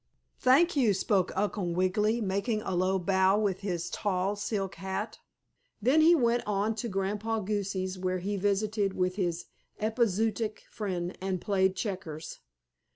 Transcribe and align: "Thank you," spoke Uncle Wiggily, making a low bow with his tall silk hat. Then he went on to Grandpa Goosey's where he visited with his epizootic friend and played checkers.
"Thank 0.39 0.75
you," 0.75 0.95
spoke 0.95 1.31
Uncle 1.37 1.75
Wiggily, 1.75 2.21
making 2.21 2.63
a 2.63 2.73
low 2.73 2.97
bow 2.97 3.37
with 3.37 3.59
his 3.59 3.87
tall 3.87 4.35
silk 4.35 4.73
hat. 4.81 5.19
Then 5.79 6.01
he 6.01 6.15
went 6.15 6.41
on 6.47 6.73
to 6.77 6.89
Grandpa 6.89 7.37
Goosey's 7.41 7.99
where 7.99 8.17
he 8.17 8.35
visited 8.35 8.95
with 8.95 9.15
his 9.17 9.45
epizootic 9.79 10.63
friend 10.71 11.15
and 11.21 11.39
played 11.39 11.75
checkers. 11.75 12.39